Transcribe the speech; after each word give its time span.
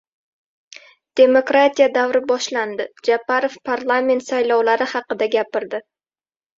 “Demokratiya 1.21 1.89
davri 1.99 2.23
boshlandi”. 2.33 2.89
Japarov 3.11 3.61
parlament 3.73 4.27
saylovlari 4.33 4.93
haqida 4.99 5.33
gapirdi 5.41 5.87